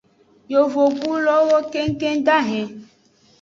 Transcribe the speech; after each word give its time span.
Yovogbulowo 0.53 1.57
kengkeng 1.71 2.19
dahen. 2.27 2.67